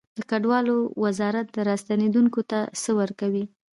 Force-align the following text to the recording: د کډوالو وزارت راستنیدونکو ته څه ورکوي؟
د 0.17 0.19
کډوالو 0.31 0.75
وزارت 1.03 1.49
راستنیدونکو 1.69 2.41
ته 2.51 2.59
څه 2.81 2.91
ورکوي؟ 2.99 3.45